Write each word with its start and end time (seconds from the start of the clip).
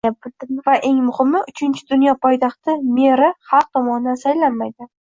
Va 0.69 0.77
eng 0.87 0.95
muhimi, 1.09 1.43
Uchinchi 1.53 1.85
dunyo 1.93 2.17
poytaxti 2.27 2.79
meri 2.99 3.33
xalq 3.53 3.71
tomonidan 3.73 4.23
saylanmaydi 4.27 4.95